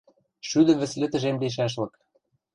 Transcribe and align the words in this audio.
—Шӱдӹ 0.47 0.73
вӹцлӹ 0.79 1.07
тӹжем 1.11 1.35
лишӓшлык. 1.41 1.93